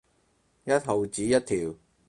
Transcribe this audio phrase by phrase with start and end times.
[0.63, 1.75] 一毫子一條